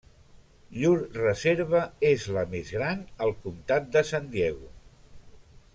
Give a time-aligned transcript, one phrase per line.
[0.77, 4.71] Llur reserva és la més gran al Comtat de San Diego.